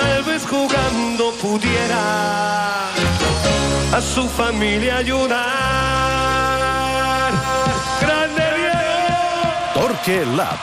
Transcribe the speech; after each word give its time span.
tal 0.00 0.22
vez 0.24 0.46
jugando 0.46 1.32
pudiera 1.40 2.88
a 3.92 4.00
su 4.00 4.28
familia 4.28 4.98
ayudar. 4.98 5.40
¡Grande 8.00 8.42
Diego! 8.56 8.94
Torque 9.74 10.24
Lab. 10.36 10.58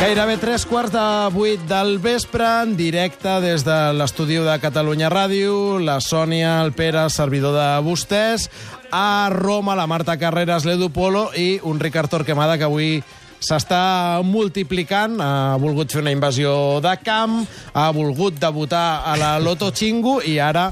Gairebé 0.00 0.38
tres 0.38 0.64
quarts 0.64 0.92
de 0.92 1.28
vuit 1.30 1.60
del 1.68 1.98
vespre, 1.98 2.46
en 2.62 2.74
directe 2.76 3.40
des 3.44 3.64
de 3.68 3.92
l'estudi 3.92 4.38
de 4.40 4.56
Catalunya 4.58 5.10
Ràdio, 5.12 5.76
la 5.78 6.00
Sònia, 6.00 6.62
el 6.64 6.72
Pere, 6.72 7.04
servidor 7.12 7.52
de 7.52 7.84
vostès, 7.84 8.48
a 8.90 9.28
Roma, 9.28 9.76
la 9.76 9.86
Marta 9.86 10.16
Carreras, 10.16 10.64
l'Edu 10.64 10.88
Polo 10.88 11.28
i 11.36 11.60
un 11.62 11.78
Ricard 11.78 12.08
Torquemada 12.08 12.56
que 12.56 12.64
avui 12.64 13.04
s'està 13.40 14.20
multiplicant, 14.26 15.16
ha 15.20 15.56
volgut 15.60 15.92
fer 15.92 16.02
una 16.04 16.12
invasió 16.14 16.52
de 16.84 16.94
camp, 17.04 17.40
ha 17.72 17.90
volgut 17.96 18.36
debutar 18.40 19.02
a 19.08 19.16
la 19.18 19.34
Loto 19.40 19.70
Chingu 19.72 20.20
i 20.28 20.38
ara, 20.38 20.68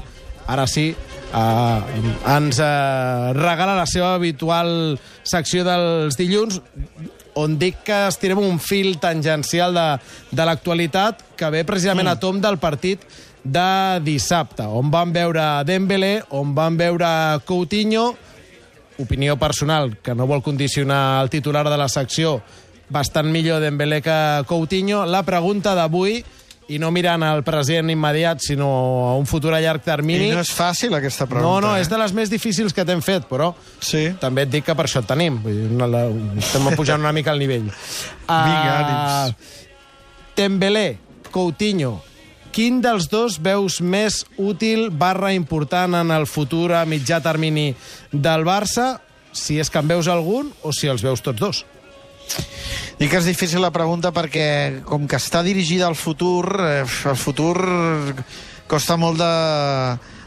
ara 0.49 0.67
sí, 0.69 0.91
eh, 0.93 1.79
ens 2.35 2.59
eh, 2.61 3.33
regala 3.37 3.77
la 3.77 3.87
seva 3.89 4.13
habitual 4.15 4.97
secció 5.23 5.65
dels 5.65 6.17
dilluns, 6.19 6.61
on 7.39 7.55
dic 7.59 7.83
que 7.87 8.05
estirem 8.09 8.41
un 8.41 8.59
fil 8.59 8.97
tangencial 8.99 9.73
de, 9.75 9.87
de 10.35 10.45
l'actualitat 10.45 11.23
que 11.39 11.51
ve 11.53 11.65
precisament 11.67 12.09
mm. 12.09 12.15
a 12.17 12.21
tom 12.21 12.41
del 12.43 12.57
partit 12.61 13.05
de 13.43 13.99
dissabte, 14.03 14.65
on 14.65 14.89
van 14.91 15.13
veure 15.15 15.45
Dembélé, 15.65 16.19
on 16.35 16.51
van 16.57 16.77
veure 16.77 17.09
Coutinho, 17.47 18.11
opinió 18.99 19.37
personal, 19.39 19.97
que 20.03 20.13
no 20.15 20.27
vol 20.27 20.43
condicionar 20.43 21.23
el 21.23 21.29
titular 21.29 21.67
de 21.69 21.77
la 21.77 21.87
secció, 21.89 22.41
bastant 22.89 23.31
millor 23.31 23.61
Dembélé 23.61 24.01
que 24.01 24.43
Coutinho. 24.47 25.05
La 25.05 25.23
pregunta 25.23 25.73
d'avui, 25.77 26.19
i 26.69 26.77
no 26.77 26.91
mirant 26.93 27.23
al 27.25 27.39
present 27.43 27.89
immediat, 27.89 28.43
sinó 28.45 28.67
a 29.09 29.15
un 29.17 29.25
futur 29.25 29.55
a 29.55 29.61
llarg 29.61 29.81
termini... 29.81 30.27
I 30.29 30.35
no 30.37 30.43
és 30.45 30.51
fàcil, 30.53 30.93
aquesta 30.93 31.25
pregunta. 31.25 31.47
No, 31.49 31.61
no, 31.65 31.71
eh? 31.77 31.81
és 31.81 31.89
de 31.89 31.97
les 31.97 32.13
més 32.13 32.29
difícils 32.29 32.75
que 32.77 32.85
t'hem 32.85 33.01
fet, 33.01 33.25
però 33.29 33.55
Sí. 33.81 34.03
també 34.21 34.43
et 34.45 34.51
dic 34.53 34.67
que 34.67 34.75
per 34.77 34.85
això 34.85 35.01
et 35.01 35.07
tenim. 35.09 35.39
Vull 35.41 35.55
dir, 35.63 35.71
la, 35.81 36.03
estem 36.37 36.69
pujant 36.77 37.01
una 37.01 37.11
mica 37.15 37.33
el 37.33 37.39
nivell. 37.41 37.65
Vinga, 37.71 38.19
Ah, 38.27 39.25
ànims. 39.25 39.55
Dembélé, 40.37 40.99
Coutinho, 41.31 42.01
quin 42.51 42.81
dels 42.83 43.09
dos 43.11 43.37
veus 43.41 43.79
més 43.81 44.23
útil 44.37 44.89
barra 44.91 45.33
important 45.35 45.95
en 46.01 46.13
el 46.15 46.27
futur 46.29 46.73
a 46.73 46.85
mitjà 46.89 47.21
termini 47.23 47.73
del 48.11 48.45
Barça, 48.47 48.99
si 49.31 49.59
és 49.61 49.69
que 49.69 49.81
en 49.81 49.89
veus 49.89 50.09
algun 50.09 50.49
o 50.63 50.73
si 50.73 50.89
els 50.89 51.03
veus 51.05 51.21
tots 51.25 51.39
dos? 51.39 51.65
Dic 52.99 53.09
que 53.09 53.19
és 53.21 53.29
difícil 53.29 53.63
la 53.63 53.73
pregunta 53.73 54.11
perquè, 54.13 54.83
com 54.85 55.07
que 55.07 55.17
està 55.17 55.41
dirigida 55.45 55.87
al 55.87 55.97
futur, 55.97 56.45
eh, 56.61 56.83
el 56.83 57.17
futur 57.17 57.55
costa 58.69 58.97
molt 59.01 59.17
de, 59.21 59.33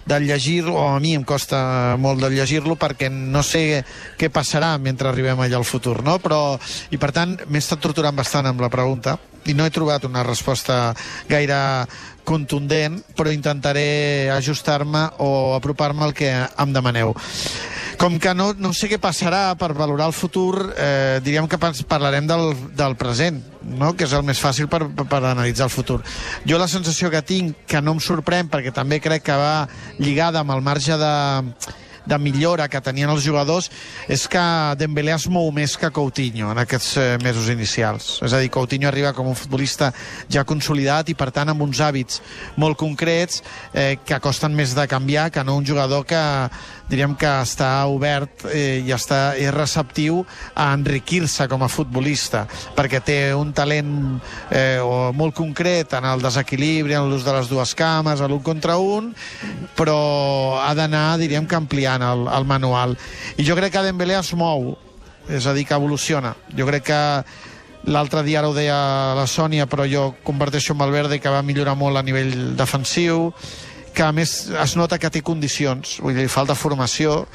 de 0.07 0.19
llegir-lo, 0.21 0.75
o 0.75 0.87
a 0.97 1.01
mi 1.01 1.15
em 1.15 1.25
costa 1.25 1.97
molt 2.01 2.23
de 2.23 2.31
llegir-lo 2.33 2.77
perquè 2.81 3.11
no 3.11 3.43
sé 3.47 3.83
què 4.19 4.31
passarà 4.33 4.75
mentre 4.79 5.09
arribem 5.09 5.41
allà 5.41 5.61
al 5.61 5.69
futur, 5.69 6.01
no? 6.03 6.19
Però, 6.23 6.59
I 6.91 6.99
per 6.99 7.13
tant, 7.13 7.37
m'he 7.49 7.63
estat 7.63 7.83
torturant 7.83 8.17
bastant 8.17 8.49
amb 8.51 8.61
la 8.61 8.71
pregunta 8.73 9.19
i 9.47 9.55
no 9.59 9.67
he 9.67 9.75
trobat 9.75 10.05
una 10.07 10.23
resposta 10.23 10.95
gaire 11.29 11.59
contundent, 12.25 13.01
però 13.19 13.33
intentaré 13.35 14.31
ajustar-me 14.31 15.09
o 15.19 15.55
apropar-me 15.57 16.05
al 16.07 16.15
que 16.15 16.31
em 16.31 16.75
demaneu. 16.75 17.15
Com 18.01 18.19
que 18.19 18.33
no, 18.35 18.51
no 18.59 18.73
sé 18.77 18.89
què 18.91 18.99
passarà 19.03 19.53
per 19.59 19.73
valorar 19.77 20.09
el 20.11 20.17
futur, 20.17 20.73
eh, 20.77 21.21
diríem 21.25 21.49
que 21.49 21.59
parlarem 21.59 22.27
del, 22.27 22.53
del 22.79 22.97
present, 22.99 23.39
no? 23.63 23.93
que 23.97 24.09
és 24.09 24.15
el 24.17 24.25
més 24.27 24.41
fàcil 24.43 24.69
per, 24.73 24.85
per 24.89 25.21
analitzar 25.21 25.69
el 25.69 25.75
futur. 25.75 26.01
Jo 26.49 26.59
la 26.59 26.71
sensació 26.71 27.13
que 27.13 27.23
tinc, 27.27 27.65
que 27.69 27.83
no 27.85 27.97
em 27.97 28.03
sorprèn, 28.03 28.51
perquè 28.53 28.73
també 28.75 29.01
crec 29.03 29.27
que 29.29 29.39
va 29.39 29.69
lligada 30.01 30.43
amb 30.43 30.57
el 30.57 30.65
marge 30.65 30.99
de, 30.99 31.15
de 32.07 32.19
millora 32.19 32.69
que 32.69 32.81
tenien 32.83 33.11
els 33.13 33.25
jugadors 33.25 33.71
és 34.11 34.27
que 34.31 34.43
Dembélé 34.79 35.15
es 35.15 35.29
mou 35.31 35.51
més 35.55 35.77
que 35.79 35.91
Coutinho 35.95 36.51
en 36.53 36.63
aquests 36.63 36.91
eh, 36.97 37.07
mesos 37.23 37.49
inicials. 37.53 38.19
És 38.25 38.33
a 38.33 38.43
dir, 38.43 38.51
Coutinho 38.53 38.89
arriba 38.91 39.15
com 39.17 39.29
un 39.31 39.39
futbolista 39.39 39.93
ja 40.33 40.45
consolidat 40.49 41.13
i, 41.13 41.17
per 41.19 41.31
tant, 41.35 41.53
amb 41.53 41.63
uns 41.63 41.83
hàbits 41.83 42.23
molt 42.61 42.79
concrets 42.81 43.43
eh, 43.73 43.99
que 44.05 44.21
costen 44.23 44.55
més 44.57 44.77
de 44.77 44.87
canviar 44.91 45.31
que 45.33 45.45
no 45.45 45.57
un 45.59 45.67
jugador 45.67 46.07
que 46.07 46.23
diríem 46.93 47.15
que 47.17 47.29
està 47.43 47.71
obert 47.89 48.45
eh, 48.51 48.83
i 48.85 48.93
està, 48.93 49.33
és 49.41 49.53
receptiu 49.55 50.21
a 50.55 50.69
enriquir-se 50.77 51.47
com 51.49 51.65
a 51.65 51.71
futbolista 51.73 52.45
perquè 52.77 53.01
té 53.05 53.19
un 53.37 53.53
talent 53.57 53.93
eh, 54.51 54.79
o 54.83 55.13
molt 55.17 55.37
concret 55.39 55.95
en 55.97 56.09
el 56.11 56.23
desequilibri, 56.25 56.97
en 56.99 57.09
l'ús 57.09 57.25
de 57.25 57.33
les 57.37 57.49
dues 57.49 57.75
cames, 57.79 58.21
a 58.21 58.29
l'un 58.29 58.43
contra 58.45 58.77
un, 58.77 59.13
però 59.79 60.59
ha 60.61 60.73
d'anar, 60.77 61.17
diríem 61.21 61.47
que 61.49 61.57
ampliant 61.93 62.03
el, 62.03 62.29
el 62.29 62.45
manual. 62.45 62.97
I 63.37 63.45
jo 63.45 63.57
crec 63.57 63.73
que 63.73 63.83
Dembélé 63.83 64.19
es 64.19 64.33
mou, 64.35 64.77
és 65.29 65.47
a 65.47 65.55
dir, 65.55 65.67
que 65.67 65.75
evoluciona. 65.75 66.35
Jo 66.57 66.67
crec 66.67 66.85
que 66.91 67.25
l'altre 67.85 68.23
dia 68.23 68.41
ara 68.41 68.49
ho 68.49 68.55
deia 68.55 69.15
la 69.15 69.27
Sònia, 69.27 69.67
però 69.67 69.87
jo 69.87 70.15
comparteixo 70.25 70.73
amb 70.73 70.83
el 70.87 70.93
Verde 70.93 71.21
que 71.21 71.31
va 71.31 71.43
millorar 71.43 71.77
molt 71.77 71.99
a 71.99 72.03
nivell 72.03 72.55
defensiu, 72.57 73.33
que 73.93 74.03
a 74.03 74.13
més 74.13 74.49
es 74.49 74.77
nota 74.77 74.99
que 74.99 75.11
té 75.11 75.23
condicions, 75.23 75.99
vull 76.01 76.17
dir, 76.17 76.29
falta 76.29 76.55
formació, 76.55 77.27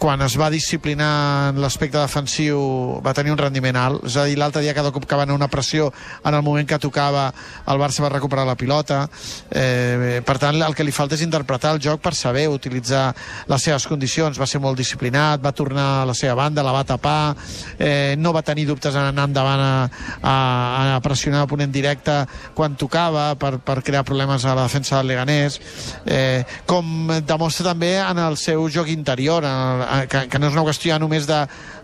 quan 0.00 0.22
es 0.24 0.34
va 0.40 0.48
disciplinar 0.48 1.50
en 1.52 1.58
l'aspecte 1.60 2.00
defensiu 2.00 2.56
va 3.04 3.12
tenir 3.12 3.34
un 3.34 3.38
rendiment 3.38 3.76
alt, 3.76 4.06
és 4.08 4.16
a 4.16 4.24
dir, 4.24 4.38
l'altre 4.40 4.62
dia 4.64 4.72
cada 4.72 4.88
cop 4.94 5.04
que 5.04 5.16
va 5.18 5.26
anar 5.26 5.36
una 5.36 5.50
pressió 5.52 5.90
en 6.24 6.34
el 6.34 6.42
moment 6.42 6.66
que 6.66 6.78
tocava 6.80 7.26
el 7.68 7.78
Barça 7.78 8.00
va 8.00 8.08
recuperar 8.08 8.46
la 8.48 8.56
pilota. 8.56 9.02
Eh, 9.50 10.22
per 10.24 10.38
tant 10.40 10.56
el 10.56 10.74
que 10.74 10.86
li 10.88 10.94
falta 10.96 11.18
és 11.18 11.24
interpretar 11.26 11.74
el 11.76 11.82
joc 11.84 12.00
per 12.00 12.14
saber 12.16 12.46
utilitzar 12.48 13.10
les 13.52 13.66
seves 13.68 13.86
condicions. 13.86 14.40
Va 14.40 14.48
ser 14.48 14.62
molt 14.64 14.80
disciplinat, 14.80 15.42
va 15.44 15.52
tornar 15.52 15.86
a 16.00 16.08
la 16.08 16.16
seva 16.16 16.38
banda 16.38 16.64
la 16.64 16.72
va 16.72 16.82
tapar, 16.88 17.36
eh, 17.78 18.16
no 18.16 18.32
va 18.32 18.42
tenir 18.42 18.64
dubtes 18.70 18.96
en 18.96 19.10
anar 19.10 19.28
endavant 19.28 19.60
a, 19.60 19.74
a, 20.22 20.34
a 20.96 21.00
pressionar 21.04 21.44
l'oponent 21.44 21.76
directe 21.76 22.16
quan 22.56 22.78
tocava 22.80 23.34
per, 23.36 23.58
per 23.60 23.82
crear 23.84 24.06
problemes 24.08 24.48
a 24.48 24.56
la 24.56 24.64
defensa 24.64 24.96
del 24.96 25.12
Leganés. 25.12 25.60
Eh, 26.06 26.40
com 26.64 27.12
demostra 27.20 27.68
també 27.74 27.98
en 28.00 28.24
el 28.24 28.40
seu 28.40 28.64
joc 28.72 28.88
interior 28.88 29.44
en 29.44 29.52
el, 29.52 29.86
que, 30.10 30.26
que 30.30 30.40
no 30.40 30.50
és 30.50 30.56
una 30.56 30.64
qüestió 30.66 30.98
només 31.00 31.26
de, 31.28 31.40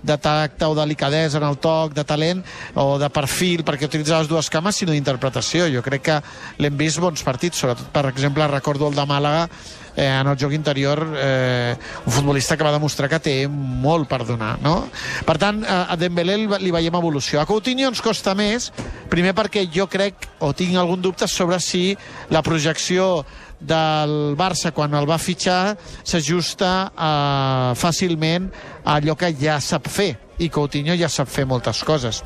de 0.07 0.19
tacte 0.23 0.69
o 0.69 0.77
delicadesa 0.79 1.41
en 1.41 1.49
el 1.49 1.59
toc, 1.63 1.95
de 1.97 2.05
talent 2.07 2.45
o 2.75 2.97
de 3.03 3.11
perfil 3.13 3.65
perquè 3.67 3.89
utilitza 3.89 4.21
les 4.21 4.31
dues 4.31 4.51
cames, 4.53 4.77
sinó 4.77 4.95
d'interpretació. 4.95 5.71
Jo 5.73 5.85
crec 5.87 6.07
que 6.11 6.21
l'hem 6.63 6.77
vist 6.79 7.03
bons 7.03 7.25
partits, 7.27 7.59
sobretot, 7.63 7.91
per 7.95 8.07
exemple, 8.13 8.47
recordo 8.53 8.89
el 8.89 8.97
de 8.97 9.07
Màlaga, 9.07 9.49
eh, 9.97 10.07
en 10.21 10.27
el 10.27 10.37
joc 10.37 10.53
interior, 10.53 11.03
eh, 11.17 11.77
un 12.05 12.13
futbolista 12.13 12.57
que 12.57 12.65
va 12.65 12.73
demostrar 12.73 13.09
que 13.09 13.19
té 13.19 13.37
molt 13.49 14.09
per 14.09 14.25
donar, 14.27 14.59
no? 14.63 14.89
Per 15.27 15.39
tant, 15.41 15.65
a 15.65 15.87
a 15.93 15.97
Dembélé 15.97 16.37
li 16.37 16.71
veiem 16.71 16.95
evolució. 16.95 17.41
A 17.41 17.47
Coutinho 17.47 17.89
ens 17.89 18.03
costa 18.05 18.35
més, 18.35 18.71
primer 19.09 19.35
perquè 19.35 19.65
jo 19.73 19.87
crec, 19.89 20.29
o 20.41 20.53
tinc 20.53 20.77
algun 20.77 21.01
dubte 21.01 21.29
sobre 21.29 21.59
si 21.61 21.97
la 22.31 22.43
projecció 22.43 23.25
del 23.61 24.37
Barça 24.37 24.73
quan 24.77 24.95
el 24.95 25.09
va 25.09 25.19
fitxar 25.19 25.77
s'ajusta 26.05 26.73
eh, 26.91 27.71
fàcilment 27.79 28.51
a 28.85 28.99
allò 28.99 29.17
que 29.17 29.33
ja 29.41 29.61
sap 29.61 29.89
fer. 29.89 30.15
I 30.39 30.51
Coutinho 30.53 30.97
ja 30.97 31.09
sap 31.09 31.31
fer 31.33 31.47
moltes 31.49 31.83
coses. 31.85 32.23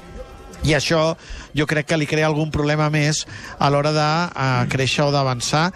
I 0.66 0.74
això 0.76 1.14
jo 1.56 1.66
crec 1.66 1.88
que 1.88 1.98
li 1.98 2.08
crea 2.08 2.28
algun 2.28 2.50
problema 2.52 2.90
més 2.92 3.24
a 3.58 3.70
l'hora 3.72 3.94
de 3.96 4.08
uh, 4.28 4.66
créixer 4.68 5.06
o 5.06 5.12
d'avançar. 5.14 5.70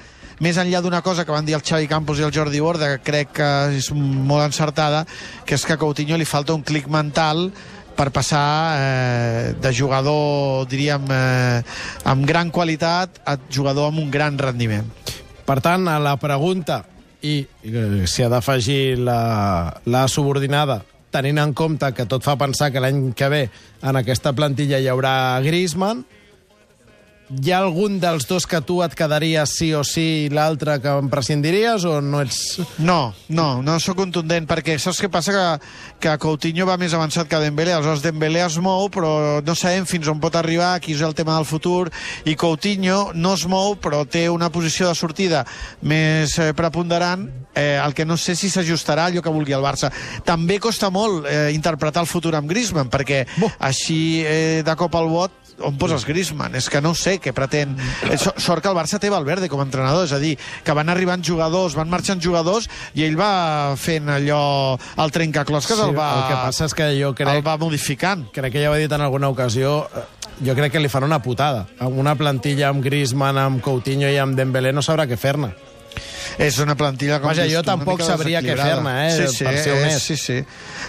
Més 0.44 0.58
enllà 0.60 0.82
d'una 0.82 1.00
cosa 1.00 1.24
que 1.24 1.32
van 1.32 1.46
dir 1.46 1.54
el 1.56 1.62
Xavi 1.64 1.88
Campos 1.88 2.18
i 2.18 2.26
el 2.26 2.34
Jordi 2.34 2.60
Borda, 2.60 2.90
que 2.96 3.06
crec 3.06 3.32
que 3.38 3.50
és 3.78 3.88
molt 3.94 4.44
encertada, 4.44 5.04
que 5.46 5.56
és 5.56 5.64
que 5.64 5.76
a 5.76 5.80
Coutinho 5.80 6.18
li 6.20 6.28
falta 6.28 6.56
un 6.58 6.66
clic 6.66 6.90
mental 6.90 7.46
per 7.94 8.10
passar 8.10 8.74
eh, 8.76 9.54
de 9.54 9.72
jugador, 9.72 10.66
diríem, 10.68 11.06
eh, 11.14 11.62
amb 12.10 12.26
gran 12.26 12.50
qualitat 12.50 13.22
a 13.24 13.38
jugador 13.48 13.92
amb 13.92 14.02
un 14.02 14.10
gran 14.10 14.36
rendiment. 14.36 14.90
Per 15.44 15.60
tant, 15.60 15.88
a 15.88 15.98
la 16.00 16.16
pregunta, 16.20 16.82
i 17.24 17.38
eh, 17.44 18.04
s'hi 18.08 18.24
ha 18.24 18.30
d'afegir 18.32 18.96
la, 19.00 19.20
la 19.84 20.04
subordinada, 20.08 20.80
tenint 21.14 21.38
en 21.40 21.54
compte 21.54 21.92
que 21.94 22.08
tot 22.10 22.24
fa 22.26 22.34
pensar 22.40 22.70
que 22.72 22.82
l'any 22.82 23.12
que 23.16 23.28
ve 23.30 23.42
en 23.84 24.00
aquesta 24.00 24.32
plantilla 24.34 24.80
hi 24.80 24.88
haurà 24.90 25.40
Griezmann, 25.44 26.02
hi 27.30 27.52
ha 27.52 27.58
algun 27.62 27.96
dels 28.02 28.26
dos 28.28 28.44
que 28.46 28.60
tu 28.60 28.82
et 28.84 28.92
quedaries 28.94 29.54
sí 29.56 29.70
o 29.72 29.80
sí 29.86 30.26
i 30.26 30.30
l'altre 30.32 30.76
que 30.82 30.92
en 31.00 31.08
prescindiries 31.08 31.86
o 31.88 31.96
no 32.04 32.20
ets... 32.20 32.58
No, 32.84 33.14
no, 33.32 33.62
no 33.64 33.76
sóc 33.80 33.96
contundent, 33.96 34.44
perquè 34.48 34.76
saps 34.80 35.00
què 35.00 35.08
passa? 35.12 35.32
Que, 35.32 35.70
que 36.04 36.16
Coutinho 36.20 36.66
va 36.68 36.76
més 36.80 36.92
avançat 36.92 37.28
que 37.30 37.40
Dembélé, 37.40 37.72
aleshores 37.72 38.04
Dembélé 38.04 38.42
es 38.44 38.58
mou, 38.60 38.90
però 38.92 39.40
no 39.44 39.54
sabem 39.56 39.88
fins 39.88 40.10
on 40.12 40.20
pot 40.20 40.36
arribar, 40.36 40.74
aquí 40.74 40.92
és 40.92 41.04
el 41.06 41.16
tema 41.16 41.38
del 41.38 41.48
futur, 41.48 41.88
i 42.28 42.36
Coutinho 42.36 43.14
no 43.16 43.32
es 43.38 43.46
mou, 43.48 43.78
però 43.80 44.02
té 44.04 44.26
una 44.28 44.50
posició 44.52 44.90
de 44.90 44.98
sortida 44.98 45.44
més 45.80 46.36
eh, 46.38 46.52
preponderant, 46.56 47.24
eh, 47.54 47.78
el 47.80 47.96
que 47.96 48.04
no 48.04 48.18
sé 48.20 48.36
si 48.36 48.50
s'ajustarà 48.52 49.08
allò 49.08 49.24
que 49.24 49.32
vulgui 49.32 49.56
el 49.56 49.64
Barça. 49.64 49.88
També 50.28 50.60
costa 50.60 50.92
molt 50.92 51.24
eh, 51.30 51.48
interpretar 51.56 52.04
el 52.04 52.10
futur 52.10 52.34
amb 52.36 52.52
Griezmann, 52.52 52.92
perquè 52.92 53.24
així 53.64 54.20
eh, 54.26 54.60
de 54.66 54.76
cop 54.76 55.00
al 55.00 55.08
bot 55.08 55.43
on 55.62 55.76
poses 55.78 56.04
Griezmann? 56.04 56.54
És 56.56 56.68
que 56.70 56.80
no 56.80 56.94
sé 56.94 57.20
què 57.20 57.32
pretén. 57.32 57.76
Eh, 58.10 58.16
so- 58.18 58.34
Sort 58.36 58.62
que 58.62 58.68
el 58.68 58.74
Barça 58.76 58.98
té 58.98 59.10
Valverde 59.10 59.48
com 59.48 59.60
a 59.60 59.64
entrenador, 59.64 60.04
és 60.06 60.12
a 60.12 60.18
dir, 60.18 60.38
que 60.64 60.72
van 60.72 60.88
arribant 60.88 61.22
jugadors, 61.24 61.74
van 61.74 61.88
marxant 61.90 62.20
jugadors, 62.22 62.68
i 62.94 63.04
ell 63.04 63.16
va 63.18 63.74
fent 63.76 64.08
allò, 64.08 64.78
el 64.96 65.10
trencaclosques 65.14 65.76
Sí, 65.76 65.82
el 65.82 65.96
va... 65.96 66.08
el 66.22 66.28
que 66.28 66.40
passa 66.42 66.64
és 66.66 66.74
que 66.74 66.90
jo 67.00 67.14
crec- 67.14 67.34
El 67.36 67.46
va 67.46 67.56
modificant. 67.56 68.26
crec 68.32 68.52
que 68.52 68.62
ja 68.62 68.70
ho 68.70 68.74
he 68.74 68.80
dit 68.86 68.92
en 68.92 69.00
alguna 69.00 69.28
ocasió, 69.28 69.88
jo 70.44 70.54
crec 70.54 70.72
que 70.72 70.80
li 70.80 70.88
fan 70.88 71.04
una 71.04 71.20
putada. 71.22 71.66
Amb 71.78 71.96
una 71.98 72.14
plantilla 72.16 72.68
amb 72.68 72.82
Griezmann, 72.84 73.38
amb 73.38 73.62
Coutinho 73.62 74.10
i 74.10 74.16
amb 74.18 74.34
Dembélé 74.36 74.72
no 74.72 74.82
sabrà 74.82 75.06
què 75.06 75.16
fer-ne. 75.16 75.52
És 76.38 76.58
una 76.58 76.74
plantilla, 76.74 77.20
com 77.22 77.30
Vaja, 77.30 77.46
jo 77.50 77.62
tu, 77.62 77.68
tampoc 77.68 78.02
sabria 78.02 78.40
què 78.42 78.56
fer-ne, 78.58 78.94
eh, 79.06 79.12
sí, 79.14 79.36
sí, 79.36 79.44
per 79.44 79.54
ser 79.58 79.74
és- 79.74 79.82
honest. 79.82 80.06
Sí, 80.06 80.16
sí. 80.16 80.38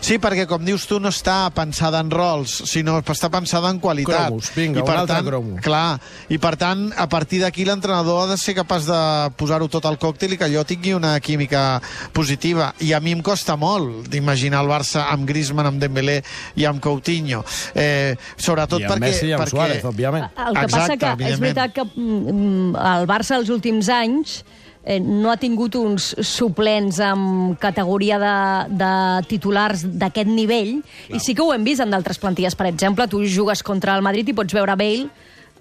Sí, 0.02 0.18
perquè, 0.22 0.46
com 0.48 0.64
dius 0.66 0.86
tu, 0.88 1.00
no 1.00 1.10
està 1.10 1.50
pensada 1.56 2.00
en 2.04 2.10
rols, 2.12 2.64
sinó 2.70 2.98
que 3.04 3.14
està 3.14 3.30
pensada 3.34 3.70
en 3.70 3.80
qualitat. 3.80 4.28
Cromos, 4.28 4.52
vinga, 4.56 4.80
I 4.80 4.82
un 4.82 4.88
per 4.88 4.98
altre 4.98 5.16
tant, 5.16 5.28
cromo. 5.28 5.58
Clar, 5.62 6.00
i 6.30 6.38
per 6.42 6.56
tant, 6.58 6.88
a 6.98 7.08
partir 7.10 7.42
d'aquí 7.42 7.66
l'entrenador 7.66 8.24
ha 8.24 8.32
de 8.34 8.38
ser 8.42 8.56
capaç 8.58 8.86
de 8.90 9.00
posar-ho 9.38 9.70
tot 9.72 9.86
al 9.86 9.98
còctel 10.02 10.34
i 10.34 10.38
que 10.38 10.46
allò 10.50 10.66
tingui 10.66 10.94
una 10.94 11.20
química 11.20 11.82
positiva. 12.14 12.74
I 12.80 12.94
a 12.94 13.00
mi 13.00 13.12
em 13.16 13.22
costa 13.22 13.56
molt 13.56 14.10
d'imaginar 14.10 14.64
el 14.64 14.70
Barça 14.70 15.08
amb 15.12 15.28
Griezmann, 15.30 15.68
amb 15.68 15.82
Dembélé 15.82 16.22
i 16.56 16.66
amb 16.66 16.82
Coutinho. 16.82 17.44
Eh, 17.74 18.16
sobretot 18.38 18.82
I 18.82 18.86
amb 18.86 18.96
perquè... 18.96 19.06
Messi 19.08 19.28
i 19.30 19.34
amb 19.34 19.44
perquè... 19.46 19.56
Suárez, 19.56 19.84
òbviament. 19.86 20.30
El 20.36 20.54
que 20.54 20.68
Exacte, 20.68 20.98
passa 21.00 21.18
que 21.18 21.32
és 21.32 21.40
veritat 21.40 21.74
que 21.76 21.86
mm, 21.86 22.76
el 22.76 23.10
Barça 23.10 23.40
els 23.40 23.50
últims 23.54 23.90
anys 23.90 24.44
eh, 24.86 25.02
no 25.02 25.34
ha 25.34 25.38
tingut 25.42 25.76
uns 25.76 26.14
suplents 26.22 27.02
amb 27.04 27.58
categoria 27.60 28.20
de, 28.22 28.36
de 28.78 28.94
titulars 29.28 29.84
d'aquest 29.86 30.30
nivell, 30.32 30.78
i 31.10 31.20
sí 31.20 31.36
que 31.36 31.44
ho 31.44 31.52
hem 31.54 31.66
vist 31.66 31.84
en 31.84 31.92
d'altres 31.92 32.22
plantilles. 32.22 32.56
Per 32.56 32.70
exemple, 32.70 33.10
tu 33.12 33.26
jugues 33.26 33.66
contra 33.66 33.98
el 33.98 34.06
Madrid 34.06 34.30
i 34.30 34.38
pots 34.38 34.56
veure 34.56 34.78
Bale 34.80 35.10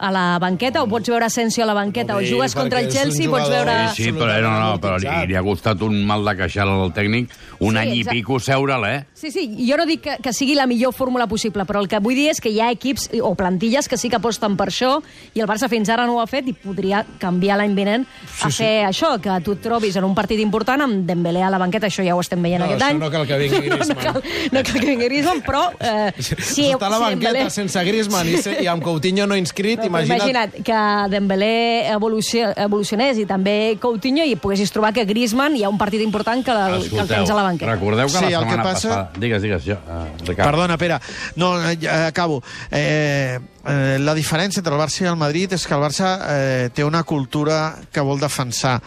a 0.04 0.10
la 0.12 0.24
banqueta, 0.42 0.82
o 0.84 0.88
pots 0.90 1.08
veure 1.08 1.24
Asensio 1.26 1.64
a 1.64 1.66
la 1.66 1.74
banqueta, 1.76 2.14
o 2.14 2.20
Bale, 2.20 2.30
jugues 2.30 2.54
contra 2.54 2.80
el 2.80 2.90
Chelsea 2.92 3.24
i 3.24 3.28
pots 3.32 3.48
veure... 3.50 3.74
Sí, 3.96 4.04
sí, 4.10 4.12
però 4.12 4.36
no, 4.44 4.52
no, 4.60 4.80
però 4.82 4.98
li, 5.00 5.08
li 5.30 5.36
ha 5.38 5.42
costat 5.46 5.80
un 5.86 5.96
mal 6.06 6.24
de 6.26 6.34
queixal 6.38 6.68
al 6.68 6.92
tècnic 6.96 7.32
un 7.60 7.74
Sí, 7.74 7.78
any 7.80 7.92
i 7.94 8.00
exacte. 8.02 8.18
pico 8.18 8.38
seure'l, 8.42 8.84
eh? 8.88 8.98
Sí, 9.14 9.30
sí, 9.32 9.44
jo 9.68 9.76
no 9.80 9.86
dic 9.88 10.02
que, 10.04 10.16
que 10.22 10.32
sigui 10.36 10.54
la 10.58 10.66
millor 10.68 10.92
fórmula 10.92 11.26
possible, 11.30 11.64
però 11.64 11.80
el 11.80 11.88
que 11.88 11.98
vull 12.04 12.14
dir 12.18 12.28
és 12.34 12.40
que 12.44 12.50
hi 12.52 12.60
ha 12.60 12.70
equips 12.74 13.08
o 13.22 13.32
plantilles 13.38 13.88
que 13.88 13.96
sí 13.96 14.10
que 14.12 14.16
aposten 14.20 14.56
per 14.60 14.68
això, 14.68 14.98
i 15.34 15.40
el 15.40 15.48
Barça 15.48 15.68
fins 15.72 15.88
ara 15.88 16.04
no 16.06 16.18
ho 16.18 16.20
ha 16.22 16.26
fet, 16.28 16.48
i 16.50 16.52
podria 16.52 17.04
canviar 17.22 17.56
l'any 17.60 17.74
vinent 17.78 18.04
a 18.04 18.50
Sí, 18.50 18.50
sí. 18.50 18.62
fer 18.62 18.72
això, 18.90 19.14
que 19.22 19.38
tu 19.46 19.54
et 19.56 19.62
trobis 19.64 19.96
en 19.96 20.04
un 20.04 20.14
partit 20.14 20.40
important 20.44 20.82
amb 20.84 21.06
Dembélé 21.08 21.42
a 21.46 21.50
la 21.54 21.58
banqueta, 21.62 21.88
això 21.88 22.04
ja 22.04 22.14
ho 22.16 22.20
estem 22.20 22.42
veient 22.44 22.60
No, 22.60 22.68
aquest 22.68 22.82
any. 22.90 22.98
no 23.00 23.10
cal 23.10 23.26
que 23.26 23.38
vingui 23.40 23.62
No, 23.70 23.78
Griezmann. 23.78 23.96
no, 23.96 24.02
cal, 24.02 24.22
no 24.52 24.62
cal 24.66 24.80
que 24.80 24.86
vingui 24.90 25.08
Griezmann, 25.08 25.42
però... 25.46 25.64
Eh, 25.80 26.12
si, 26.20 26.68
Està 26.74 26.86
a 26.86 26.92
la 26.92 26.98
si 26.98 27.02
banqueta 27.06 27.32
Dembélé- 27.32 27.50
sense 27.54 27.84
Griezmann 27.88 28.28
i, 28.28 28.36
se, 28.42 28.56
i 28.62 28.66
amb 28.70 28.82
Coutinho 28.84 29.26
no 29.30 29.36
inscrit, 29.40 29.78
No, 29.78 29.86
imagina't... 30.02 30.54
imagina't 30.58 30.64
que 30.64 31.10
Dembélé 31.14 31.88
evolucio, 31.92 32.50
evolucionés 32.56 33.18
i 33.18 33.26
també 33.26 33.76
Coutinho 33.80 34.24
i 34.24 34.34
poguessis 34.36 34.72
trobar 34.72 34.92
que 34.92 35.04
Griezmann 35.04 35.54
hi 35.56 35.62
ha 35.64 35.68
un 35.70 35.78
partit 35.78 36.02
important 36.02 36.44
que 36.44 36.50
el, 36.50 36.88
que 36.90 36.98
el 37.00 37.08
tens 37.08 37.30
a 37.30 37.34
la 37.34 37.42
banqueta. 37.42 37.70
recordeu 37.72 38.06
que 38.06 38.12
Sí, 38.18 38.24
la 38.24 38.26
el 38.26 38.32
que 38.32 38.50
setmana 38.50 38.62
passa- 38.62 38.88
passada... 38.88 39.10
Digues, 39.20 39.42
digues, 39.42 39.64
jo, 39.64 39.74
uh, 39.74 40.26
Ricard. 40.26 40.48
Perdona, 40.50 40.76
Pere. 40.78 40.98
No, 41.36 41.54
eh, 41.70 41.76
ja 41.80 42.06
acabo. 42.06 42.42
Eh, 42.70 43.38
eh, 43.66 43.98
la 44.00 44.14
diferència 44.14 44.60
entre 44.60 44.74
el 44.74 44.80
Barça 44.80 45.02
i 45.04 45.08
el 45.08 45.16
Madrid 45.16 45.52
és 45.52 45.66
que 45.66 45.74
el 45.74 45.80
Barça 45.80 46.18
eh, 46.28 46.70
té 46.74 46.84
una 46.84 47.02
cultura 47.04 47.76
que 47.92 48.00
vol 48.00 48.18
defensar. 48.20 48.80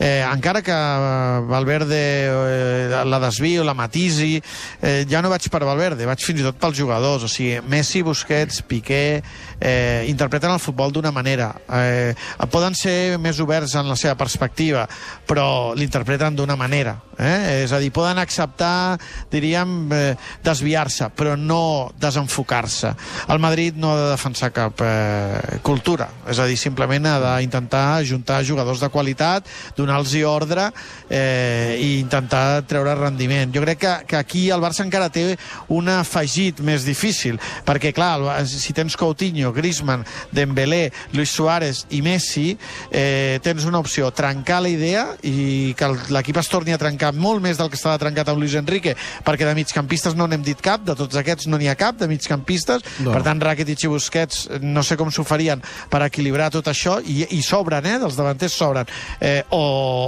Eh, 0.00 0.24
encara 0.24 0.62
que 0.64 0.72
eh, 0.72 1.40
Valverde 1.44 2.00
eh, 2.24 3.04
la 3.04 3.20
desvio, 3.20 3.62
la 3.64 3.74
matisi, 3.74 4.40
eh, 4.80 5.04
ja 5.04 5.20
no 5.20 5.28
vaig 5.28 5.44
per 5.52 5.60
Valverde, 5.68 6.06
vaig 6.08 6.24
fins 6.24 6.40
i 6.40 6.46
tot 6.46 6.56
pels 6.56 6.78
jugadors. 6.78 7.26
O 7.26 7.28
sigui, 7.28 7.60
Messi, 7.68 8.00
Busquets, 8.00 8.62
Piqué 8.64 9.20
eh, 9.60 10.06
interpreten 10.08 10.54
el 10.54 10.62
futbol 10.62 10.92
d'una 10.92 11.12
manera. 11.12 11.52
Eh, 11.68 12.14
poden 12.48 12.74
ser 12.74 13.18
més 13.20 13.38
oberts 13.44 13.76
en 13.76 13.92
la 13.92 13.98
seva 14.00 14.16
perspectiva, 14.16 14.86
però 15.28 15.74
l'interpreten 15.76 16.38
d'una 16.38 16.56
manera. 16.56 16.96
Eh? 17.20 17.66
És 17.66 17.74
a 17.76 17.80
dir, 17.82 17.90
poden 17.92 18.18
acceptar, 18.18 18.96
diríem, 19.30 19.92
eh, 19.92 20.16
desviar-se, 20.42 21.10
però 21.12 21.36
no 21.36 21.92
desenfocar-se. 22.00 22.94
El 23.28 23.42
Madrid 23.44 23.76
no 23.76 23.92
ha 23.92 24.00
de 24.00 24.08
defensar 24.14 24.48
cap 24.56 24.80
eh, 24.80 25.60
cultura, 25.62 26.08
és 26.30 26.40
a 26.40 26.48
dir, 26.48 26.56
simplement 26.56 27.10
ha 27.10 27.18
d'intentar 27.20 28.00
juntar 28.08 28.40
jugadors 28.48 28.80
de 28.80 28.88
qualitat, 28.88 29.48
donar-los 29.90 30.14
ordre 30.26 30.70
eh, 31.08 31.78
i 31.80 31.98
intentar 32.00 32.62
treure 32.68 32.94
rendiment. 32.94 33.50
Jo 33.54 33.62
crec 33.64 33.78
que, 33.82 33.94
que 34.06 34.16
aquí 34.16 34.48
el 34.50 34.60
Barça 34.62 34.84
encara 34.84 35.10
té 35.10 35.36
un 35.68 35.88
afegit 35.90 36.60
més 36.64 36.84
difícil, 36.86 37.38
perquè, 37.66 37.92
clar, 37.96 38.20
el- 38.20 38.46
si 38.48 38.72
tens 38.76 38.96
Coutinho, 38.96 39.52
Griezmann, 39.52 40.04
Dembélé, 40.32 40.92
Luis 41.12 41.30
Suárez 41.30 41.84
i 41.90 42.02
Messi, 42.02 42.56
eh, 42.90 43.38
tens 43.42 43.64
una 43.64 43.78
opció, 43.80 44.10
trencar 44.12 44.60
la 44.62 44.68
idea 44.68 45.06
i 45.22 45.74
que 45.78 45.88
l'equip 46.10 46.36
es 46.40 46.48
torni 46.48 46.72
a 46.72 46.78
trencar 46.78 47.12
molt 47.14 47.42
més 47.42 47.58
del 47.58 47.70
que 47.70 47.76
estava 47.78 47.98
trencat 47.98 48.28
amb 48.28 48.38
Luis 48.40 48.54
Enrique, 48.58 48.94
perquè 49.24 49.46
de 49.48 49.54
migcampistes 49.58 50.14
no 50.16 50.26
n'hem 50.28 50.42
dit 50.46 50.60
cap, 50.60 50.84
de 50.86 50.94
tots 50.98 51.16
aquests 51.16 51.48
no 51.50 51.58
n'hi 51.58 51.68
ha 51.70 51.76
cap, 51.78 51.96
de 51.98 52.08
migcampistes, 52.08 52.84
No. 53.00 53.12
per 53.12 53.22
tant 53.24 53.40
Rakitic 53.40 53.84
i 53.84 53.88
Busquets 53.90 54.48
no 54.60 54.82
sé 54.82 54.96
com 54.96 55.10
s'ho 55.10 55.24
farien 55.24 55.62
per 55.90 56.02
equilibrar 56.04 56.50
tot 56.52 56.66
això, 56.70 56.98
i, 57.02 57.24
i 57.36 57.40
sobren, 57.42 57.86
eh, 57.86 57.98
dels 58.02 58.16
davanters 58.18 58.52
sobren, 58.52 58.86
eh, 59.20 59.42
o, 59.50 59.60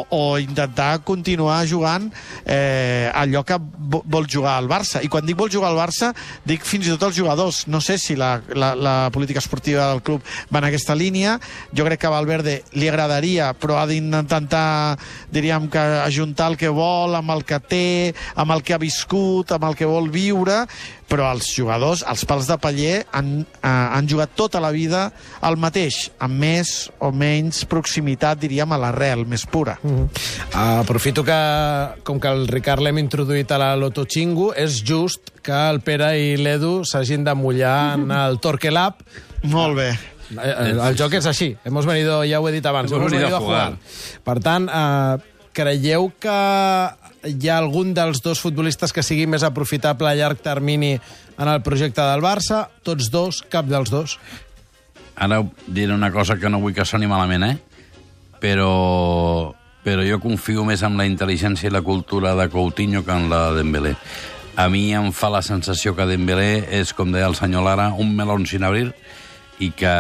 o 0.09 0.23
intentar 0.43 1.01
continuar 1.07 1.63
jugant 1.69 2.09
eh, 2.45 3.11
allò 3.15 3.43
que 3.47 3.59
vo- 3.61 4.03
vol 4.05 4.27
jugar 4.31 4.59
el 4.63 4.69
Barça, 4.71 5.03
i 5.05 5.09
quan 5.13 5.27
dic 5.27 5.37
vol 5.39 5.51
jugar 5.53 5.71
al 5.73 5.79
Barça, 5.81 6.13
dic 6.49 6.65
fins 6.69 6.87
i 6.89 6.95
tot 6.95 7.09
els 7.11 7.19
jugadors, 7.19 7.65
no 7.69 7.81
sé 7.85 7.99
si 8.01 8.17
la, 8.19 8.35
la, 8.55 8.73
la 8.75 8.97
política 9.15 9.43
esportiva 9.43 9.89
del 9.93 10.03
club 10.03 10.23
va 10.53 10.63
en 10.63 10.69
aquesta 10.71 10.97
línia, 10.99 11.39
jo 11.75 11.87
crec 11.89 12.01
que 12.03 12.11
a 12.11 12.15
Valverde 12.15 12.59
li 12.79 12.89
agradaria, 12.91 13.53
però 13.55 13.81
ha 13.81 13.87
d'intentar, 13.91 14.97
diríem 15.33 15.69
que 15.73 15.83
ajuntar 16.07 16.51
el 16.53 16.59
que 16.61 16.73
vol 16.73 17.15
amb 17.19 17.31
el 17.37 17.45
que 17.49 17.61
té, 17.61 17.87
amb 18.37 18.55
el 18.57 18.63
que 18.63 18.75
ha 18.75 18.83
viscut, 18.83 19.53
amb 19.53 19.71
el 19.71 19.79
que 19.79 19.89
vol 19.89 20.11
viure, 20.13 20.63
però 21.13 21.27
els 21.35 21.51
jugadors, 21.53 22.01
els 22.09 22.23
pals 22.25 22.47
de 22.49 22.57
paller, 22.57 22.95
han, 23.13 23.43
eh, 23.45 23.69
han 23.69 24.07
jugat 24.09 24.33
tota 24.39 24.63
la 24.65 24.71
vida 24.73 25.11
el 25.45 25.59
mateix, 25.61 26.07
amb 26.25 26.41
més 26.41 26.89
o 27.05 27.11
menys 27.13 27.67
proximitat, 27.69 28.41
diríem, 28.41 28.73
a 28.73 28.79
l'arrel, 28.81 29.27
més 29.29 29.45
pura. 29.53 29.77
Uh, 29.85 30.09
aprofito 30.81 31.23
que, 31.27 31.37
com 32.07 32.19
que 32.21 32.31
el 32.33 32.47
Ricard 32.51 32.83
l'hem 32.83 32.99
introduït 33.03 33.51
a 33.53 33.59
la 33.61 33.73
Loto 33.77 34.07
Xingu, 34.09 34.51
és 34.57 34.81
just 34.83 35.31
que 35.45 35.55
el 35.71 35.83
Pere 35.85 36.15
i 36.19 36.33
l'Edu 36.41 36.81
s'hagin 36.89 37.27
de 37.29 37.35
mullar 37.37 37.95
en 37.99 38.09
el 38.17 38.41
Torquelab. 38.43 39.05
Molt 39.53 39.77
bé. 39.79 39.91
Eh, 40.33 40.41
eh, 40.49 40.71
El 40.89 40.97
joc 40.97 41.13
és 41.19 41.27
així. 41.29 41.51
Hemos 41.69 41.85
venido, 41.85 42.23
ja 42.25 42.41
ho 42.41 42.49
he 42.49 42.53
dit 42.55 42.65
abans, 42.67 42.91
Hemos 42.91 43.03
hemos, 43.03 43.13
venido 43.13 43.29
venido 43.29 43.37
a 43.37 43.41
a 43.41 43.43
jugar. 43.45 43.67
jugar. 43.77 44.23
Per 44.25 44.39
tant, 44.41 44.69
eh, 44.73 45.17
creieu 45.53 46.09
que 46.19 46.37
hi 47.29 47.49
ha 47.51 47.59
algun 47.59 47.93
dels 47.95 48.23
dos 48.25 48.41
futbolistes 48.41 48.93
que 48.97 49.05
sigui 49.05 49.27
més 49.29 49.45
aprofitable 49.45 50.09
a 50.09 50.15
llarg 50.17 50.41
termini 50.43 50.95
en 50.97 51.49
el 51.49 51.61
projecte 51.63 52.01
del 52.01 52.25
Barça? 52.25 52.69
Tots 52.83 53.11
dos, 53.13 53.43
cap 53.53 53.69
dels 53.69 53.93
dos. 53.93 54.17
Ara 55.17 55.43
diré 55.67 55.93
una 55.93 56.11
cosa 56.11 56.39
que 56.41 56.49
no 56.49 56.59
vull 56.63 56.73
que 56.73 56.87
soni 56.89 57.07
malament, 57.07 57.45
eh? 57.45 57.59
Però, 58.43 59.55
però 59.87 60.03
jo 60.03 60.19
confio 60.23 60.67
més 60.67 60.83
en 60.83 60.99
la 60.99 61.07
intel·ligència 61.07 61.71
i 61.71 61.73
la 61.73 61.85
cultura 61.87 62.35
de 62.35 62.49
Coutinho 62.51 63.05
que 63.07 63.15
en 63.15 63.29
la 63.31 63.45
de 63.51 63.63
Dembélé. 63.63 63.95
A 64.59 64.67
mi 64.69 64.91
em 64.93 65.13
fa 65.17 65.31
la 65.33 65.41
sensació 65.47 65.95
que 65.97 66.09
Dembélé 66.11 66.67
és, 66.81 66.91
com 66.93 67.15
deia 67.15 67.31
el 67.31 67.39
senyor 67.39 67.65
Lara, 67.65 67.93
un 67.95 68.17
melón 68.19 68.45
sin 68.51 68.67
abrir 68.67 68.91
i 69.63 69.71
que 69.77 69.95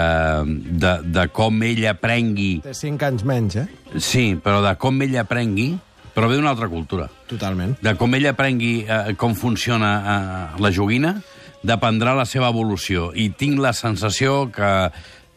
de, 0.82 0.92
de 1.14 1.28
com 1.30 1.62
ell 1.62 1.84
aprengui... 1.90 2.56
Té 2.64 2.74
cinc 2.74 3.04
anys 3.06 3.22
menys, 3.28 3.60
eh? 3.62 3.66
Sí, 3.94 4.32
però 4.42 4.58
de 4.64 4.74
com 4.80 4.98
ell 5.04 5.14
aprengui, 5.22 5.70
però 6.16 6.28
ve 6.28 6.38
d'una 6.40 6.50
altra 6.52 6.68
cultura. 6.72 7.06
Totalment. 7.30 7.76
De 7.84 7.94
com 8.00 8.18
ell 8.18 8.26
aprengui 8.32 8.82
eh, 8.82 9.14
com 9.20 9.36
funciona 9.38 9.92
eh, 10.00 10.62
la 10.62 10.72
joguina, 10.74 11.14
dependrà 11.62 12.16
la 12.18 12.26
seva 12.26 12.50
evolució. 12.50 13.12
I 13.14 13.30
tinc 13.38 13.62
la 13.62 13.72
sensació 13.76 14.48
que, 14.52 14.72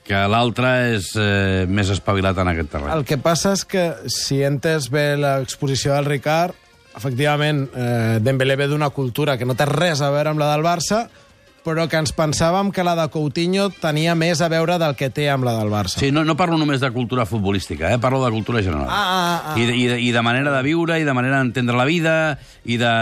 que 0.05 0.21
l'altre 0.29 0.71
és 0.93 1.09
eh, 1.17 1.65
més 1.65 1.89
espavilat 1.89 2.37
en 2.41 2.51
aquest 2.51 2.71
terreny. 2.75 2.93
El 2.93 3.05
que 3.09 3.17
passa 3.21 3.55
és 3.57 3.65
que, 3.65 3.87
si 4.11 4.39
he 4.41 4.47
entès 4.47 4.91
bé 4.93 5.15
l'exposició 5.17 5.95
del 5.95 6.09
Ricard, 6.11 6.53
efectivament, 6.95 7.65
eh, 7.73 8.17
Dembélé 8.23 8.55
ve 8.59 8.69
d'una 8.71 8.91
cultura 8.93 9.35
que 9.37 9.47
no 9.49 9.57
té 9.57 9.67
res 9.67 10.03
a 10.05 10.11
veure 10.13 10.31
amb 10.31 10.41
la 10.41 10.51
del 10.53 10.65
Barça, 10.65 11.05
però 11.65 11.87
que 11.89 11.97
ens 11.97 12.13
pensàvem 12.13 12.69
que 12.71 12.83
la 12.85 12.93
de 12.97 13.07
Coutinho 13.09 13.67
tenia 13.81 14.13
més 14.15 14.41
a 14.45 14.49
veure 14.51 14.77
del 14.81 14.93
que 14.97 15.09
té 15.09 15.25
amb 15.33 15.47
la 15.47 15.55
del 15.57 15.71
Barça. 15.73 15.97
Sí, 15.97 16.11
no, 16.13 16.21
no 16.27 16.37
parlo 16.37 16.59
només 16.61 16.83
de 16.83 16.91
cultura 16.93 17.25
futbolística, 17.25 17.89
eh? 17.91 17.99
parlo 18.01 18.21
de 18.23 18.31
cultura 18.35 18.61
general. 18.61 18.85
Ah, 18.85 19.01
ah, 19.01 19.53
ah. 19.53 19.57
I, 19.57 19.65
de, 19.65 19.75
i, 19.75 19.85
de, 19.89 19.99
I 20.05 20.11
de 20.13 20.23
manera 20.25 20.53
de 20.53 20.61
viure, 20.65 20.99
i 21.01 21.07
de 21.07 21.15
manera 21.17 21.41
d'entendre 21.41 21.77
la 21.77 21.87
vida, 21.89 22.15
i 22.63 22.77
de, 22.81 22.93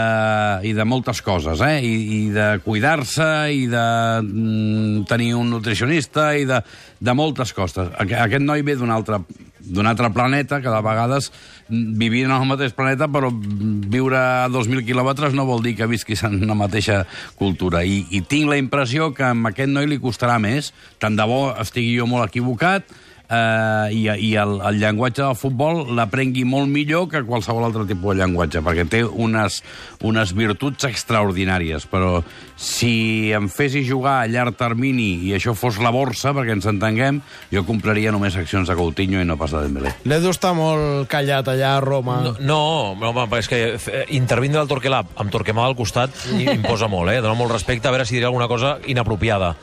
i 0.64 0.72
de 0.76 0.88
moltes 0.88 1.20
coses, 1.24 1.60
eh? 1.60 1.78
I, 1.84 1.94
i 2.16 2.20
de 2.34 2.48
cuidar-se, 2.64 3.30
i 3.52 3.66
de 3.70 3.86
mm, 4.24 5.04
tenir 5.10 5.34
un 5.36 5.52
nutricionista, 5.52 6.32
i 6.38 6.48
de, 6.48 6.62
de 7.04 7.16
moltes 7.16 7.52
coses. 7.52 7.92
Aqu 8.00 8.16
aquest 8.24 8.44
noi 8.44 8.64
ve 8.64 8.78
d'una 8.80 8.96
altra 8.96 9.20
d'un 9.64 9.86
altre 9.88 10.10
planeta, 10.12 10.60
que 10.60 10.72
de 10.72 10.80
vegades 10.84 11.30
vivien 11.68 12.30
en 12.30 12.42
el 12.42 12.48
mateix 12.48 12.74
planeta, 12.76 13.08
però 13.08 13.30
viure 13.32 14.18
a 14.18 14.48
2.000 14.52 14.84
quilòmetres 14.84 15.36
no 15.36 15.46
vol 15.48 15.62
dir 15.64 15.76
que 15.78 15.88
visquis 15.90 16.24
en 16.26 16.42
la 16.46 16.56
mateixa 16.58 17.04
cultura. 17.38 17.84
I, 17.84 18.04
I 18.10 18.24
tinc 18.28 18.50
la 18.50 18.60
impressió 18.60 19.12
que 19.16 19.24
a 19.24 19.32
aquest 19.52 19.72
noi 19.72 19.88
li 19.90 20.00
costarà 20.02 20.36
més, 20.42 20.72
tant 21.00 21.16
de 21.16 21.26
bo 21.28 21.46
estigui 21.60 21.96
jo 21.98 22.08
molt 22.10 22.28
equivocat, 22.28 22.88
eh, 23.30 23.88
i, 23.94 24.02
i 24.28 24.30
el, 24.40 24.56
el 24.68 24.78
llenguatge 24.80 25.22
del 25.24 25.36
futbol 25.38 25.94
l'aprengui 25.96 26.44
molt 26.48 26.68
millor 26.70 27.08
que 27.12 27.22
qualsevol 27.26 27.64
altre 27.66 27.86
tipus 27.88 28.14
de 28.14 28.20
llenguatge, 28.22 28.60
perquè 28.64 28.84
té 28.90 29.02
unes, 29.04 29.62
unes 30.04 30.32
virtuts 30.36 30.84
extraordinàries. 30.88 31.86
Però 31.90 32.22
si 32.56 33.32
em 33.34 33.48
fessis 33.52 33.86
jugar 33.88 34.20
a 34.22 34.28
llarg 34.30 34.56
termini 34.58 35.08
i 35.28 35.32
això 35.36 35.54
fos 35.58 35.78
la 35.82 35.90
borsa, 35.94 36.32
perquè 36.36 36.54
ens 36.56 36.68
entenguem, 36.70 37.20
jo 37.52 37.64
compraria 37.66 38.12
només 38.14 38.36
accions 38.40 38.68
de 38.70 38.76
Coutinho 38.78 39.20
i 39.22 39.26
no 39.28 39.36
pas 39.40 39.50
de 39.54 39.62
Dembélé. 39.64 39.94
L'Edu 40.08 40.30
està 40.32 40.52
molt 40.56 41.08
callat 41.12 41.48
allà 41.50 41.76
a 41.78 41.82
Roma. 41.84 42.20
No, 42.24 42.34
no, 42.40 42.60
home, 42.94 43.26
és 43.40 43.48
que 43.50 43.62
eh, 43.74 44.04
intervindre 44.16 44.62
el 44.62 44.70
Torquelà 44.70 45.02
amb 45.16 45.32
Torquemada 45.34 45.68
al 45.72 45.76
costat 45.78 46.14
i- 46.38 46.48
imposa 46.54 46.88
molt, 46.88 47.10
eh? 47.12 47.20
Dóna 47.24 47.34
molt 47.38 47.52
respecte, 47.52 47.88
a 47.88 47.94
veure 47.94 48.06
si 48.06 48.14
diré 48.18 48.26
alguna 48.30 48.48
cosa 48.48 48.76
inapropiada. 48.86 49.54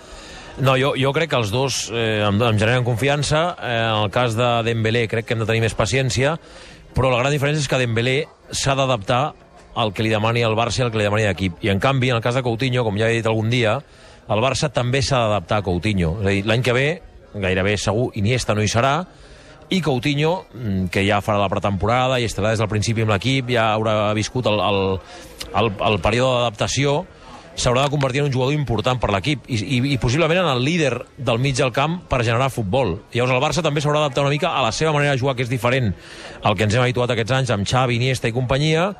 No, 0.61 0.75
jo, 0.77 0.91
jo 0.93 1.09
crec 1.09 1.31
que 1.31 1.39
els 1.41 1.49
dos 1.49 1.87
eh, 1.89 2.21
em, 2.21 2.37
em 2.37 2.57
generen 2.61 2.85
confiança. 2.85 3.55
Eh, 3.57 3.77
en 3.81 4.03
el 4.03 4.11
cas 4.13 4.35
de 4.37 4.49
Dembélé 4.67 5.07
crec 5.09 5.25
que 5.25 5.33
hem 5.33 5.41
de 5.41 5.47
tenir 5.49 5.63
més 5.63 5.73
paciència, 5.73 6.35
però 6.93 7.09
la 7.09 7.17
gran 7.23 7.33
diferència 7.33 7.63
és 7.63 7.69
que 7.71 7.79
Dembélé 7.81 8.17
s'ha 8.53 8.75
d'adaptar 8.77 9.23
al 9.81 9.93
que 9.95 10.05
li 10.05 10.11
demani 10.13 10.43
el 10.45 10.53
Barça 10.53 10.83
i 10.83 10.85
al 10.85 10.91
que 10.93 10.99
li 11.01 11.07
demani 11.07 11.25
l'equip. 11.25 11.55
I 11.65 11.71
en 11.73 11.81
canvi, 11.81 12.11
en 12.11 12.19
el 12.19 12.21
cas 12.21 12.37
de 12.37 12.43
Coutinho, 12.45 12.83
com 12.85 12.99
ja 12.99 13.09
he 13.09 13.15
dit 13.17 13.29
algun 13.29 13.49
dia, 13.49 13.79
el 14.29 14.43
Barça 14.43 14.69
també 14.69 15.01
s'ha 15.01 15.23
d'adaptar 15.23 15.63
a 15.63 15.65
Coutinho. 15.65 16.19
És 16.21 16.27
a 16.27 16.35
dir, 16.35 16.43
l'any 16.51 16.65
que 16.67 16.75
ve, 16.77 16.85
gairebé 17.33 17.73
segur, 17.81 18.11
Iniesta 18.21 18.53
no 18.53 18.61
hi 18.61 18.69
serà, 18.69 18.99
i 19.71 19.81
Coutinho, 19.81 20.43
mm, 20.53 20.91
que 20.93 21.07
ja 21.07 21.23
farà 21.25 21.39
la 21.41 21.49
pretemporada 21.49 22.19
i 22.19 22.27
estarà 22.29 22.51
des 22.53 22.61
del 22.61 22.69
principi 22.69 23.01
amb 23.01 23.15
l'equip, 23.15 23.49
ja 23.55 23.71
haurà 23.73 24.13
viscut 24.13 24.45
el, 24.51 24.61
el, 24.61 24.99
el, 25.55 25.73
el 25.89 25.99
període 26.05 26.37
d'adaptació, 26.37 26.99
s'haurà 27.55 27.84
de 27.86 27.91
convertir 27.93 28.22
en 28.22 28.29
un 28.29 28.34
jugador 28.34 28.53
important 28.55 29.00
per 29.01 29.12
l'equip 29.12 29.50
i, 29.51 29.58
i, 29.60 29.79
i 29.93 29.98
possiblement 30.01 30.41
en 30.43 30.51
el 30.51 30.63
líder 30.63 30.93
del 31.17 31.39
mig 31.39 31.58
del 31.58 31.74
camp 31.75 32.00
per 32.10 32.24
generar 32.24 32.51
futbol. 32.53 32.98
Llavors 33.13 33.36
el 33.36 33.43
Barça 33.43 33.65
també 33.65 33.84
s'haurà 33.84 34.01
d'adaptar 34.01 34.24
una 34.25 34.34
mica 34.34 34.53
a 34.55 34.63
la 34.65 34.72
seva 34.72 34.93
manera 34.96 35.15
de 35.15 35.20
jugar, 35.22 35.36
que 35.36 35.43
és 35.46 35.51
diferent 35.51 35.91
al 36.43 36.55
que 36.55 36.65
ens 36.67 36.75
hem 36.75 36.86
habituat 36.86 37.12
aquests 37.12 37.38
anys 37.41 37.53
amb 37.55 37.67
Xavi, 37.67 38.00
Iniesta 38.00 38.31
i 38.31 38.36
companyia, 38.36 38.91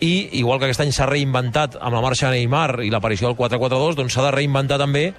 i 0.00 0.38
igual 0.38 0.60
que 0.60 0.68
aquest 0.68 0.84
any 0.84 0.92
s'ha 0.94 1.08
reinventat 1.10 1.76
amb 1.80 1.96
la 1.96 2.02
marxa 2.04 2.28
de 2.28 2.38
Neymar 2.38 2.84
i 2.86 2.90
l'aparició 2.94 3.32
del 3.32 3.38
4-4-2, 3.38 3.98
doncs 3.98 4.14
s'ha 4.14 4.28
de 4.28 4.34
reinventar 4.36 4.78
també 4.78 5.10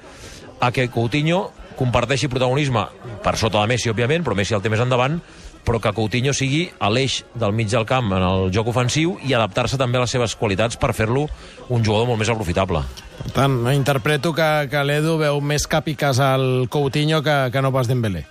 a 0.59 0.71
que 0.71 0.87
Coutinho 0.91 1.49
comparteixi 1.79 2.27
protagonisme 2.27 2.85
per 3.23 3.37
sota 3.39 3.61
de 3.61 3.71
Messi, 3.71 3.91
òbviament, 3.91 4.23
però 4.23 4.35
Messi 4.35 4.55
el 4.55 4.63
té 4.63 4.71
més 4.71 4.81
endavant, 4.83 5.19
però 5.67 5.79
que 5.83 5.91
Coutinho 5.93 6.33
sigui 6.33 6.63
a 6.79 6.89
l'eix 6.89 7.19
del 7.37 7.53
mig 7.53 7.69
del 7.69 7.85
camp 7.85 8.11
en 8.15 8.23
el 8.25 8.49
joc 8.55 8.71
ofensiu 8.71 9.17
i 9.27 9.33
adaptar-se 9.37 9.77
també 9.77 9.99
a 9.99 10.01
les 10.05 10.11
seves 10.15 10.35
qualitats 10.39 10.77
per 10.79 10.93
fer-lo 10.97 11.27
un 11.69 11.83
jugador 11.85 12.07
molt 12.09 12.19
més 12.23 12.29
aprofitable. 12.33 12.81
Per 13.19 13.31
tant, 13.35 13.59
interpreto 13.75 14.33
que, 14.33 14.49
que 14.71 14.83
l'Edu 14.87 15.17
veu 15.19 15.41
més 15.41 15.67
càpiques 15.69 16.19
al 16.23 16.67
Coutinho 16.71 17.21
que, 17.21 17.37
que 17.53 17.61
no 17.61 17.71
pas 17.75 17.87
Dembélé. 17.91 18.25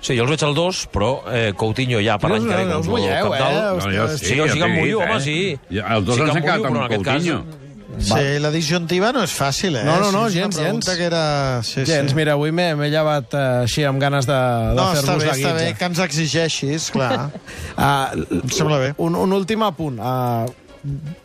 Sí, 0.00 0.14
jo 0.14 0.22
els 0.22 0.30
veig 0.30 0.42
al 0.46 0.54
dos, 0.54 0.84
però 0.92 1.22
eh, 1.34 1.52
Coutinho 1.58 1.98
ja 2.04 2.14
per 2.22 2.28
No, 2.30 2.36
l'any 2.36 2.48
que 2.50 2.56
ve 2.60 2.66
no, 2.68 2.80
us 2.80 2.88
mulleu, 2.90 3.30
eh? 3.34 3.42
No, 3.80 3.88
jo 3.90 4.08
Sí, 4.16 4.36
jo 4.38 4.46
sí 4.48 4.58
que 4.60 4.66
em 4.68 4.74
mullo, 4.76 5.00
dit, 5.00 5.08
home, 5.08 5.16
eh? 5.16 5.22
sí. 5.24 5.38
Ja, 5.78 5.86
els 5.96 6.06
dos 6.06 6.18
sí 6.20 6.22
ens 6.26 6.36
hem 6.36 6.44
quedat 6.44 6.68
amb 6.68 6.76
en 6.76 6.84
aquest 6.84 7.06
cas- 7.06 7.65
Coutinho. 7.96 8.16
Sí, 8.20 8.38
la 8.44 8.50
disjuntiva 8.52 9.10
no 9.16 9.22
és 9.24 9.32
fàcil, 9.32 9.76
eh? 9.80 9.84
No, 9.86 9.96
no, 10.02 10.10
no, 10.12 10.26
Sí, 10.30 10.38
gens, 10.38 10.56
pregunta 10.56 10.92
gens. 10.92 10.98
Que 11.00 11.04
era... 11.08 11.62
Sí, 11.64 11.84
Gens, 11.88 12.10
sí. 12.12 12.16
mira, 12.18 12.34
avui 12.36 12.52
m'he 12.52 12.90
llevat 12.92 13.32
eh, 13.34 13.44
així 13.64 13.84
amb 13.88 13.98
ganes 14.02 14.28
de, 14.28 14.36
de 14.36 14.76
No, 14.76 14.90
fer-vos 14.94 15.24
la 15.24 15.32
està 15.32 15.54
bé 15.56 15.64
guitza. 15.70 15.78
que 15.80 15.88
ens 15.90 15.98
exigeixis, 16.04 16.90
clar. 16.94 17.30
Ah, 17.76 18.12
Em 18.14 18.48
sembla 18.52 18.78
bé. 18.84 18.92
Un, 18.98 19.16
un 19.16 19.32
últim 19.36 19.64
apunt. 19.66 19.98
Uh, 19.98 20.46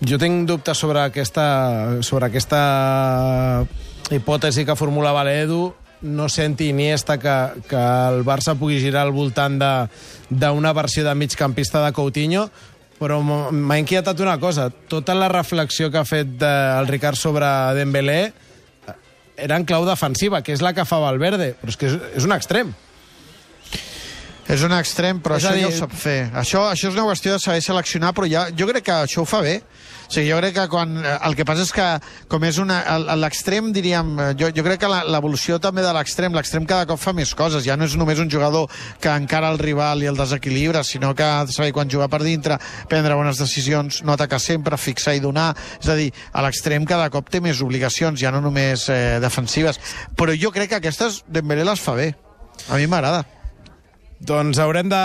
jo 0.07 0.17
tinc 0.17 0.47
dubtes 0.49 0.79
sobre 0.81 1.03
aquesta, 1.05 2.01
sobre 2.01 2.31
aquesta 2.31 2.61
hipòtesi 4.11 4.65
que 4.65 4.75
formulava 4.79 5.23
l'Edu. 5.27 5.69
No 6.01 6.25
senti 6.33 6.71
Iniesta 6.71 7.19
que, 7.21 7.33
que 7.69 7.77
el 7.77 8.23
Barça 8.25 8.55
pugui 8.57 8.79
girar 8.81 9.03
al 9.05 9.11
voltant 9.13 9.59
d'una 9.61 10.71
versió 10.73 11.03
de 11.05 11.13
migcampista 11.13 11.83
de 11.85 11.91
Coutinho, 11.93 12.47
però 13.01 13.17
m'ha 13.25 13.79
inquietat 13.81 14.20
una 14.22 14.38
cosa. 14.38 14.70
Tota 14.70 15.15
la 15.17 15.31
reflexió 15.31 15.89
que 15.89 15.98
ha 15.98 16.05
fet 16.05 16.38
eh, 16.46 16.53
el 16.77 16.89
Ricard 16.91 17.17
sobre 17.17 17.50
Dembélé 17.74 18.20
eh, 18.29 18.96
era 19.48 19.58
en 19.58 19.65
clau 19.65 19.88
defensiva, 19.89 20.43
que 20.46 20.53
és 20.53 20.62
la 20.62 20.75
que 20.77 20.86
fa 20.86 21.01
Valverde, 21.01 21.55
però 21.58 21.74
és 21.74 21.79
que 21.81 21.89
és, 21.89 21.98
és 22.22 22.29
un 22.29 22.38
extrem. 22.38 22.75
És 24.51 24.63
un 24.67 24.74
extrem, 24.75 25.22
però 25.24 25.38
És 25.39 25.46
això 25.46 25.53
ja 25.55 25.60
dir- 25.62 25.67
ho 25.70 25.77
sap 25.77 25.93
fer. 25.96 26.17
Això, 26.36 26.65
això 26.74 26.89
és 26.89 26.96
una 26.98 27.05
qüestió 27.08 27.31
de 27.38 27.39
saber 27.39 27.62
seleccionar, 27.63 28.12
però 28.13 28.27
ja, 28.27 28.50
jo 28.51 28.67
crec 28.67 28.84
que 28.84 28.91
això 29.05 29.22
ho 29.24 29.25
fa 29.29 29.39
bé. 29.46 29.62
O 29.62 30.12
sigui, 30.13 30.27
jo 30.27 30.38
crec 30.41 30.53
que 30.58 30.65
quan... 30.67 30.98
eh, 31.00 31.13
El 31.24 31.38
que 31.39 31.46
passa 31.48 31.63
és 31.63 31.72
que, 31.72 31.86
com 32.27 32.43
és 32.43 32.58
una... 32.60 32.81
L'extrem, 33.15 33.70
diríem... 33.72 34.10
eh, 34.20 34.34
Jo, 34.36 34.50
jo 34.51 34.65
crec 34.65 34.81
que 34.84 34.89
l'evolució 35.08 35.55
també 35.63 35.81
de 35.86 35.93
l'extrem, 35.96 36.34
l'extrem 36.36 36.65
cada 36.67 36.86
cop 36.89 37.00
fa 37.00 37.13
més 37.15 37.31
coses. 37.34 37.63
Ja 37.63 37.77
no 37.79 37.86
és 37.88 37.96
només 37.96 38.20
un 38.20 38.27
jugador 38.29 38.67
que 39.00 39.08
encara 39.08 39.53
el 39.55 39.58
rival 39.62 40.03
i 40.03 40.10
el 40.12 40.20
desequilibra, 40.20 40.84
sinó 40.84 41.13
que 41.15 41.24
ha 41.24 41.46
de 41.48 41.55
saber 41.55 41.72
quan 41.72 41.88
jugar 41.89 42.10
per 42.12 42.20
dintre, 42.27 42.60
prendre 42.91 43.15
bones 43.15 43.39
decisions, 43.39 44.01
no 44.03 44.12
atacar 44.20 44.41
sempre, 44.43 44.75
fixar 44.75 45.15
i 45.15 45.24
donar. 45.24 45.53
És 45.79 45.88
a 45.88 45.96
dir, 45.96 46.12
a 46.34 46.43
l'extrem 46.43 46.84
cada 46.84 47.08
cop 47.10 47.29
té 47.31 47.39
més 47.39 47.62
obligacions, 47.63 48.20
ja 48.20 48.31
no 48.36 48.41
només 48.43 48.89
eh, 48.91 49.20
defensives. 49.24 49.79
Però 50.20 50.36
jo 50.36 50.51
crec 50.51 50.74
que 50.75 50.81
aquestes 50.84 51.24
Dembélé 51.31 51.63
les 51.63 51.79
fa 51.79 51.96
bé. 51.96 52.12
A 52.67 52.75
mi 52.75 52.86
m'agrada. 52.91 53.24
Doncs 54.21 54.59
haurem 54.61 54.85
de 54.85 54.97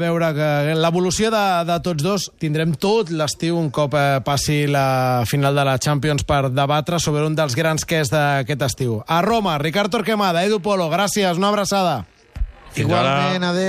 veure 0.00 0.30
que 0.32 0.74
l'evolució 0.80 1.28
de, 1.28 1.42
de 1.68 1.74
tots 1.84 2.04
dos 2.04 2.22
tindrem 2.40 2.72
tot 2.80 3.10
l'estiu 3.12 3.58
un 3.60 3.68
cop 3.68 3.92
eh, 3.92 4.22
passi 4.24 4.62
la 4.70 5.24
final 5.28 5.52
de 5.58 5.66
la 5.68 5.74
Champions 5.76 6.24
per 6.24 6.48
debatre 6.48 6.96
sobre 6.96 7.26
un 7.28 7.36
dels 7.36 7.56
grans 7.58 7.84
que 7.84 8.00
és 8.00 8.08
d'aquest 8.08 8.64
estiu. 8.64 9.02
A 9.04 9.20
Roma, 9.20 9.58
Ricard 9.60 9.92
Torquemada, 9.92 10.46
Edu 10.48 10.62
Polo, 10.64 10.88
gràcies, 10.88 11.36
una 11.36 11.52
abraçada. 11.52 12.06
Igualment, 12.74 13.44
adéu. 13.44 13.62